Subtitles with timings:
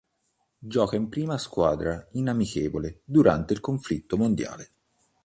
[0.57, 4.71] Gioca in prima squadra in amichevole durante il conflitto mondiale.